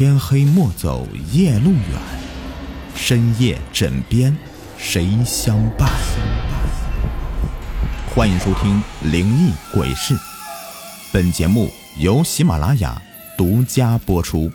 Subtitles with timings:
[0.00, 2.00] 天黑莫走夜路远，
[2.94, 4.34] 深夜枕边
[4.78, 5.90] 谁相伴？
[8.14, 8.82] 欢迎收听
[9.12, 10.14] 《灵异鬼事》，
[11.12, 11.68] 本节目
[11.98, 13.02] 由喜马拉雅
[13.36, 14.50] 独家播出。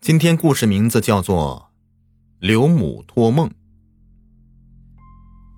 [0.00, 1.70] 今天故事名字叫做
[2.38, 3.48] 《刘母托梦》。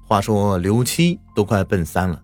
[0.06, 2.22] 话说刘七都快奔三了。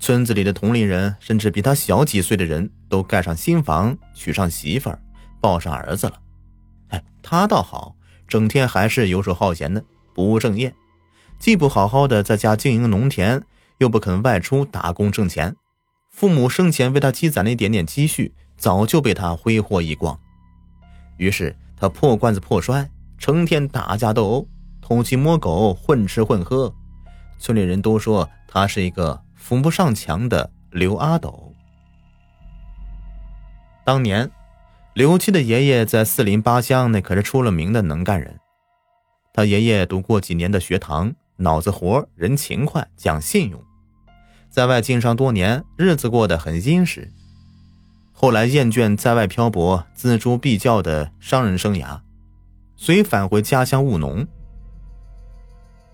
[0.00, 4.98] 村子里的同龄人，甚至比他小几岁的人都盖上新房，娶上媳妇儿，
[5.40, 6.20] 抱上儿子了。
[6.88, 7.96] 哎，他倒好，
[8.28, 9.84] 整天还是游手好闲的，
[10.14, 10.72] 不务正业，
[11.38, 13.42] 既不好好的在家经营农田，
[13.78, 15.54] 又不肯外出打工挣钱。
[16.10, 20.18] 父母生前为他积攒的一点点积蓄，早就被他挥霍一光。
[21.16, 22.88] 于是他破罐子破摔，
[23.18, 24.48] 成天打架斗殴，
[24.80, 26.72] 偷鸡摸狗，混吃混喝。
[27.38, 29.20] 村里人都说他是一个。
[29.48, 31.54] 扶不上墙的刘阿斗。
[33.82, 34.30] 当年，
[34.92, 38.38] 刘七的爷爷在四邻八乡那可是出了名的能干人。
[39.32, 43.58] 他爷爷读过几年的学堂，脑子活，人勤快，讲信用，
[44.50, 47.10] 在外经商多年，日子过得很殷实。
[48.12, 51.98] 后来厌倦在外漂泊、锱铢必较的商人生涯，
[52.76, 54.28] 遂返回家乡务农。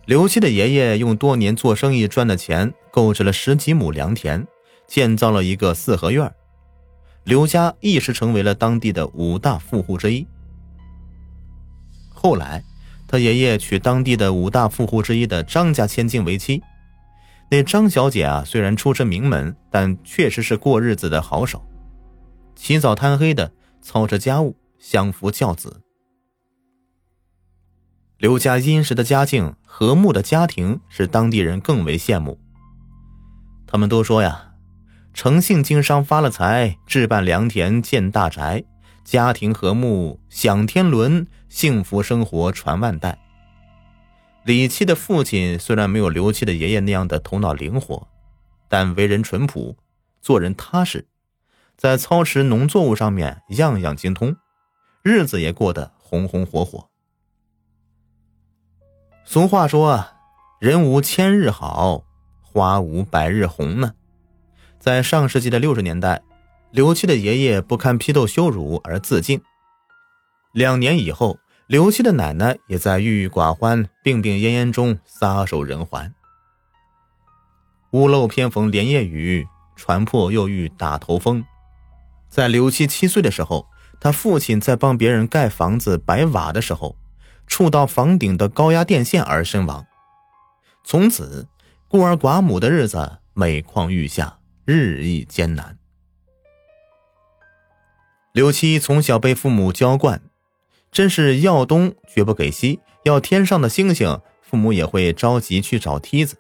[0.06, 4.46] 刘七的爷爷用多年做生意赚的钱，购置了十几亩良田，
[4.86, 6.30] 建造了一个四合院。
[7.24, 10.26] 刘家一时成为了当地的五大富户之一。
[12.12, 12.62] 后来，
[13.08, 16.62] 他爷爷娶当地的五大富户之一的张家千金为妻。
[17.50, 21.62] 那张小姐啊，虽然出身名门，但确实是过日子的好手，
[22.54, 25.83] 起早贪黑的操持家务，相夫教子。
[28.24, 32.40] 刘家殷实的家境、和睦的家庭，使当地人更为羡慕。
[33.66, 34.54] 他们都说呀
[35.12, 38.64] ：“诚信经商发了财，置办良田建大宅，
[39.04, 43.18] 家庭和睦享天伦，幸福生活传万代。”
[44.46, 48.08] 李七的父亲虽然没有刘七的爷爷那样的头脑灵活，
[48.70, 49.76] 但为人淳朴，
[50.22, 51.06] 做人踏实，
[51.76, 54.34] 在操持农作物上面样样精通，
[55.02, 56.88] 日子也过得红红火火。
[59.26, 60.06] 俗话说，
[60.60, 62.04] 人无千日好，
[62.42, 63.94] 花无百日红呢。
[64.78, 66.20] 在上世纪的六十年代，
[66.70, 69.40] 刘七的爷爷不堪批斗羞辱而自尽。
[70.52, 76.12] 两年以后，刘七的奶奶也在郁郁寡欢、病病恹恹中撒手人寰。
[77.92, 81.42] 屋漏偏逢连夜雨，船破又遇打头风。
[82.28, 83.66] 在刘七七岁的时候，
[83.98, 86.94] 他父亲在帮别人盖房子摆瓦的时候。
[87.46, 89.86] 触到房顶的高压电线而身亡，
[90.82, 91.46] 从此
[91.88, 95.78] 孤儿寡母的日子每况愈下，日益艰难。
[98.32, 100.20] 刘七从小被父母娇惯，
[100.90, 106.36] 真是要东绝不给西，要天上的星星，父母也会着急去找梯子。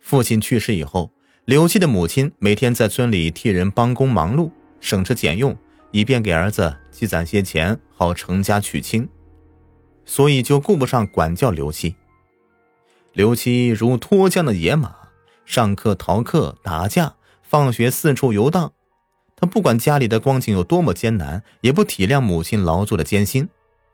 [0.00, 1.12] 父亲去世以后，
[1.44, 4.50] 刘七的母亲每天在村里替人帮工忙碌，
[4.80, 5.56] 省吃俭用，
[5.92, 9.08] 以便给儿子积攒些钱，好成家娶亲。
[10.04, 11.96] 所以就顾不上管教刘七。
[13.12, 14.94] 刘七如脱缰的野马，
[15.44, 18.72] 上课逃课打架，放学四处游荡。
[19.36, 23.48] 他不管家里的光景有多么艰难，也不体谅母亲劳作的艰辛，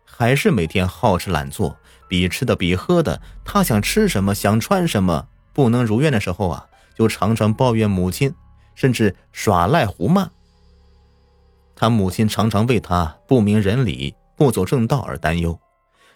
[0.04, 1.76] 还是每天好吃懒做，
[2.06, 3.20] 比吃的比喝的。
[3.44, 8.34] 他想吃什么，想穿什么，不能如愿的时候啊，就常常抱怨母亲，
[8.74, 10.30] 甚至耍赖胡骂。
[11.74, 15.58] 他母亲常常为他不明人理、不走正道而担忧。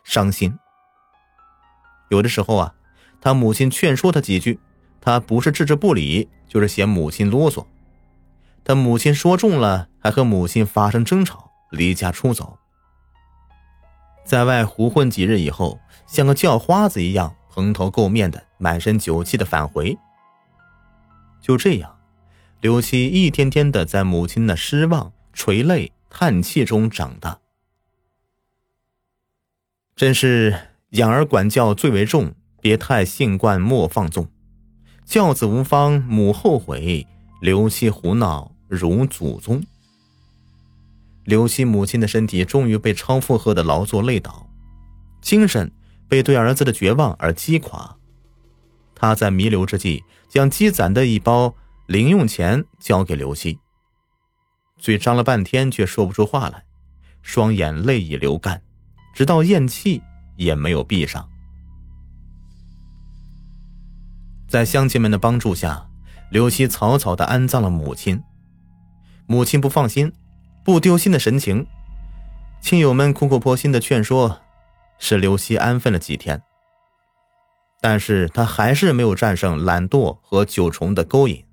[0.04, 0.58] 伤心。
[2.08, 2.74] 有的时候啊，
[3.20, 4.60] 他母亲劝说他几句，
[5.00, 7.64] 他不是置之不理，就是嫌母亲啰嗦。
[8.64, 12.58] 他母亲说中了，还和母亲发生争吵，离家出走，
[14.24, 19.98] 在外胡混几日以后，像个叫花子一样蓬头垢面的，满身酒气的返回。
[21.40, 21.98] 就这样，
[22.60, 27.38] 刘七一天天的在母亲的失望、垂泪、叹气中长大。
[29.94, 30.58] 真是
[30.90, 34.26] 养儿管教最为重，别太性惯莫放纵。
[35.04, 37.06] 教子无方母后悔，
[37.40, 39.62] 刘希胡闹如祖宗。
[41.24, 44.48] 刘希母亲的身体终于被超负荷的劳作累倒，
[45.20, 45.70] 精神
[46.08, 47.96] 被对儿子的绝望而击垮。
[48.94, 51.54] 他在弥留之际，将积攒的一包
[51.86, 53.58] 零用钱交给刘希，
[54.78, 56.64] 嘴张了半天却说不出话来，
[57.20, 58.62] 双眼泪已流干。
[59.12, 60.02] 直到咽气
[60.36, 61.28] 也没有闭上，
[64.48, 65.86] 在乡亲们的帮助下，
[66.30, 68.22] 刘希草草的安葬了母亲。
[69.26, 70.12] 母亲不放心、
[70.64, 71.66] 不丢心的神情，
[72.60, 74.40] 亲友们苦口婆心的劝说，
[74.98, 76.42] 使刘希安分了几天。
[77.80, 81.44] 但是他还是没有战胜懒惰和酒虫的勾引，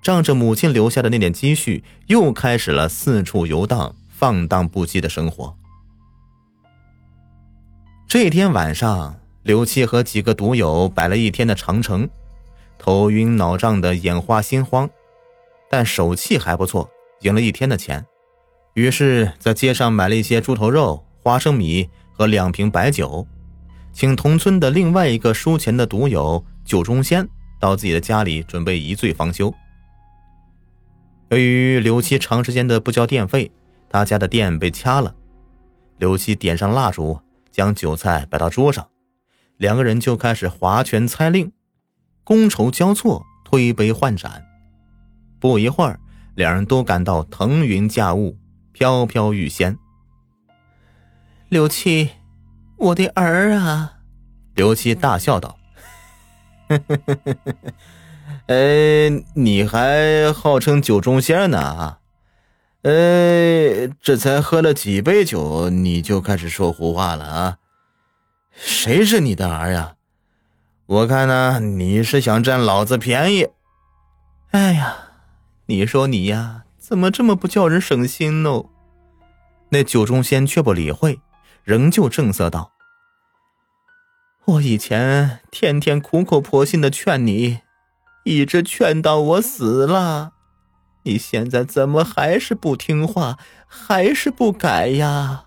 [0.00, 5.56] 仗着母亲留下的那点积蓄，又开始了四处游荡、放荡不羁的生活。
[8.08, 12.08] 这天晚上，刘七和几个赌友摆了一天的长城，
[12.78, 14.88] 头晕脑胀的，眼花心慌，
[15.68, 16.88] 但手气还不错，
[17.20, 18.02] 赢了一天的钱。
[18.72, 23.26] 于是，在街上买了一些猪头肉、花生米和两瓶白酒。
[23.92, 27.28] 请同村的另外一个输钱的赌友酒中仙
[27.60, 29.52] 到自己的家里准备一醉方休。
[31.28, 33.52] 由于刘七长时间的不交电费，
[33.90, 35.14] 他家的电被掐了。
[35.98, 37.20] 刘七点上蜡烛，
[37.58, 38.88] 将酒菜摆到桌上，
[39.56, 41.50] 两个人就开始划拳猜令，
[42.24, 44.46] 觥筹交错，推杯换盏。
[45.40, 45.98] 不一会儿，
[46.36, 48.38] 两人都感到腾云驾雾，
[48.70, 49.76] 飘飘欲仙。
[51.48, 52.10] 刘七。
[52.76, 53.94] 我的儿啊！
[54.54, 55.58] 刘七大笑道
[56.70, 57.72] ：“呵呵呵呵呵呵
[58.46, 61.97] 呃，你还号称酒中仙呢啊？
[62.82, 67.58] 呃，这才喝了几杯酒，你就开始说胡话了啊？
[68.52, 69.96] 谁是你的儿呀？
[70.86, 73.48] 我看呢，你是想占老子便宜。
[74.52, 74.96] 哎呀，
[75.66, 78.62] 你说你呀，怎么这么不叫人省心呢？”
[79.70, 81.20] 那酒中仙却不理会。
[81.64, 82.72] 仍旧正色道
[84.46, 87.58] ：“我以前天天苦口婆心的劝你，
[88.24, 90.32] 一直劝到我死了，
[91.08, 95.46] 你现在怎么还是不听话，还是不改呀？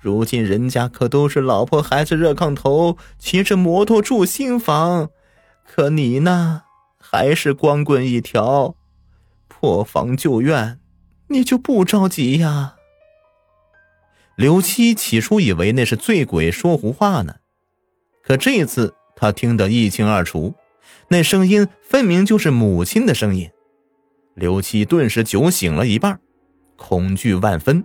[0.00, 5.10] 如今人家可都是老婆孩子热炕头，骑着摩托住新房，
[5.64, 6.62] 可你呢，
[6.98, 8.74] 还是光棍一条，
[9.46, 10.80] 破房旧院，
[11.28, 12.74] 你就不着急呀？”
[14.34, 17.36] 刘七起初以为那是醉鬼说胡话呢，
[18.24, 20.54] 可这次他听得一清二楚，
[21.08, 23.48] 那声音分明就是母亲的声音。
[24.40, 26.18] 刘七顿时酒醒了一半，
[26.76, 27.84] 恐惧万分。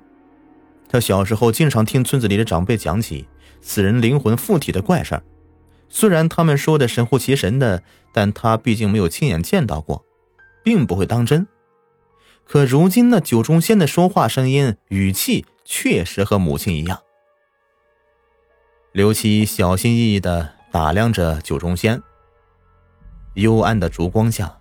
[0.87, 3.27] 他小时候经常听村子里的长辈讲起
[3.61, 5.23] 死人灵魂附体的怪事儿，
[5.89, 10.05] 虽然他们说的神乎其神的，但他毕竟没有亲眼见到过，
[10.63, 11.45] 并不会当真。
[12.45, 15.45] 可如今那酒中仙的说话声音语气。
[15.67, 17.01] 确实和母亲一样。
[18.91, 22.03] 刘七小心翼翼的打量着酒中仙。
[23.33, 24.59] 幽暗的烛光下，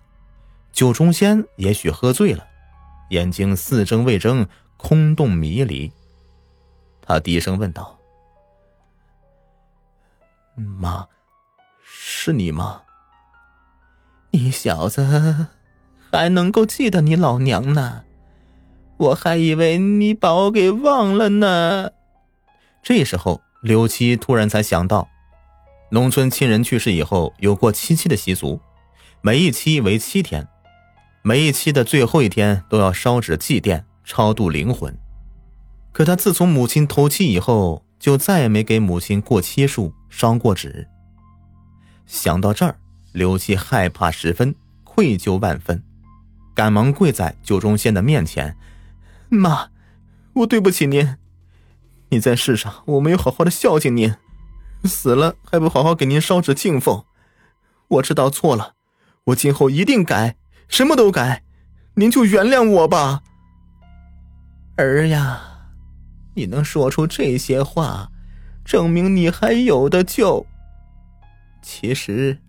[0.75, 2.45] 酒中仙也许喝醉了，
[3.09, 4.45] 眼睛似睁未睁，
[4.75, 5.89] 空洞迷离。
[7.01, 7.97] 他低声问道
[10.53, 11.07] ：“妈，
[11.81, 12.81] 是你吗？
[14.31, 15.47] 你小子
[16.11, 18.03] 还能够记得你老娘呢？”
[18.97, 21.91] 我还以为你把我给忘了呢。
[22.83, 25.07] 这时候，刘七突然才想到，
[25.91, 28.59] 农村亲人去世以后有过七七的习俗，
[29.21, 30.47] 每一期为七天，
[31.27, 34.95] 每一期的最后一天都要烧纸祭奠，超度灵魂。
[35.91, 40.87] 可他自从母亲头七以后，就再也没给母亲过七数，烧过纸。
[42.05, 42.77] 想到这儿，
[43.11, 45.81] 刘七害怕十分，愧疚万分，
[46.53, 48.55] 赶忙跪在九中仙的面前。
[49.29, 49.71] 妈，
[50.33, 51.17] 我对不起您。
[52.09, 54.13] 你在世上，我没有好好的孝敬您，
[54.83, 57.03] 死了还不好好给您烧纸敬奉，
[57.87, 58.73] 我知道错了，
[59.23, 60.35] 我今后一定改，
[60.67, 61.43] 什么都改，
[61.95, 63.21] 您就原谅我吧。
[64.77, 65.69] 儿呀，
[66.33, 68.11] 你能说出这些话，
[68.63, 70.45] 证明你还有的救。
[71.61, 72.39] 其实，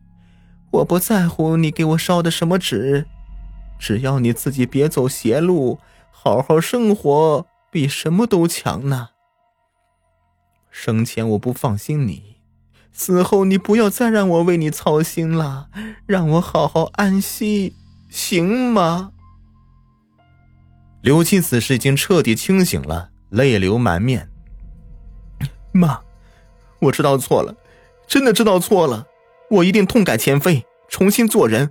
[0.71, 3.07] 我不在乎你给我烧的什么纸，
[3.79, 5.79] 只要你自己别走邪路。
[6.11, 9.11] 好好生活比什么都强呢。
[10.71, 12.39] 生前我不放心你，
[12.93, 15.69] 死后你不要再让我为你操心了，
[16.05, 17.77] 让我好好安息，
[18.09, 19.13] 行吗？
[21.03, 24.29] 刘七此时已经彻底清醒了，泪流满面。
[25.73, 26.01] 妈，
[26.81, 27.55] 我知道错了，
[28.07, 29.07] 真的知道错了，
[29.51, 31.71] 我一定痛改前非，重新做人，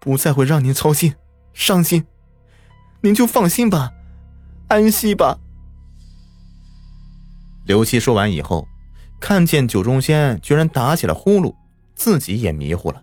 [0.00, 1.14] 不再会让您操心、
[1.52, 2.04] 伤心。
[3.00, 3.92] 您就放心吧，
[4.68, 5.38] 安息吧。
[7.64, 8.66] 刘七说完以后，
[9.20, 11.54] 看见九中仙居然打起了呼噜，
[11.94, 13.02] 自己也迷糊了。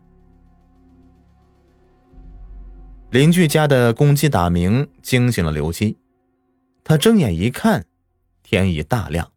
[3.11, 5.97] 邻居家的公鸡打鸣惊醒了刘七，
[6.83, 7.85] 他睁眼一看，
[8.43, 9.31] 天已大亮，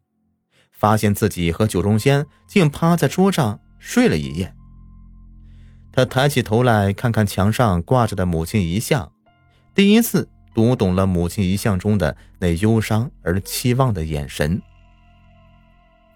[0.71, 4.53] 发现自己和酒中仙竟趴在桌上睡了一夜。
[5.91, 9.11] 他抬起头来看看墙上挂着的母亲遗像，
[9.73, 10.29] 第一次。
[10.51, 14.61] 读懂了母亲遗像中的那忧伤而期望的眼神。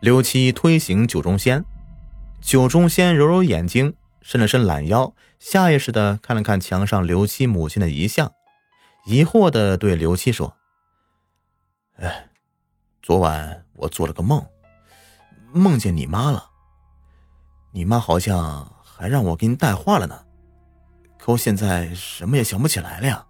[0.01, 1.63] 刘七推醒酒中仙，
[2.41, 8.31] 酒中仙揉揉眼睛，伸了伸懒腰，下意识的看了看墙上刘七母亲的遗像，
[9.05, 10.55] 疑惑的对刘七说
[11.99, 12.29] ：“哎，
[13.01, 14.47] 昨晚我做了个梦，
[15.51, 16.49] 梦见你妈了。
[17.73, 20.23] 你妈好像还让我给你带话了呢，
[21.19, 23.27] 可我现在什么也想不起来了呀。”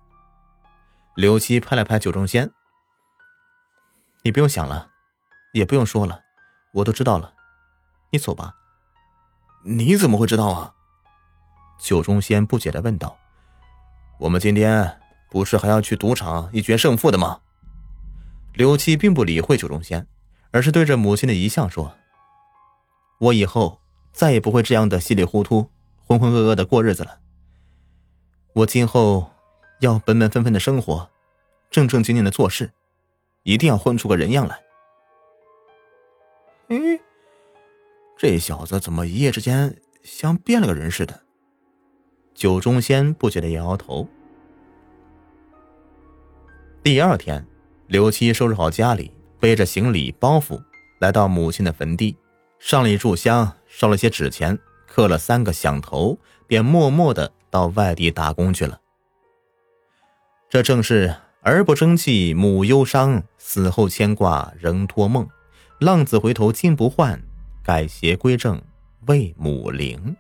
[1.18, 2.52] 刘七拍了拍酒中仙
[4.22, 4.92] ：“你不用想了，
[5.54, 6.22] 也不用说了，
[6.76, 7.34] 我都知道了。
[8.12, 8.58] 你走吧。
[9.66, 10.76] ”“你怎么会知道啊？”
[11.78, 13.18] 酒中仙不解的问道。
[14.20, 15.00] “我们今天
[15.30, 17.40] 不是还要去赌场一决胜负的吗？”
[18.54, 20.08] 刘七并不理会酒中仙，
[20.52, 21.96] 而是对着母亲的遗像说
[23.20, 23.80] ：“我以后
[24.12, 25.70] 再也不会这样的稀里糊涂、
[26.06, 27.20] 浑浑噩噩的过日子了。
[28.54, 29.30] 我今后……”
[29.80, 31.10] 要本本分分的生活，
[31.70, 32.72] 正正经经的做事，
[33.42, 34.64] 一定要混出个人样来。
[36.70, 36.78] 哎，
[38.18, 41.24] 这小子怎么一夜之间像变了个人似的？
[42.34, 44.08] 酒中仙不解的摇摇头。
[46.82, 47.46] 第二天，
[47.88, 50.62] 刘七收拾好家里，背着行李包袱，
[51.00, 52.18] 来到母亲的坟地，
[52.60, 58.82] 上了一炷香，烧了些纸钱，刻了三个响头，便默默的到外地打工去了。
[60.50, 65.28] 这正是儿不争气母忧伤，死后牵挂仍托梦。
[65.80, 67.22] 浪子回头金不换，
[67.64, 68.62] 改邪归正
[69.08, 70.16] 为母灵。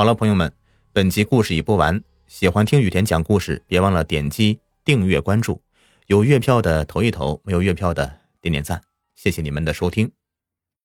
[0.00, 0.50] 好了，朋友们，
[0.94, 2.02] 本集故事已播完。
[2.26, 5.60] 喜欢听雨田讲故事，别忘了点击订阅关注。
[6.06, 8.80] 有月票的投一投，没有月票的点点赞。
[9.14, 10.10] 谢谢你们的收听。